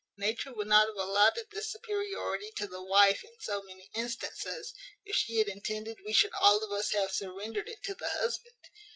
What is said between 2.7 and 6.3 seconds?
wife in so many instances, if she had intended we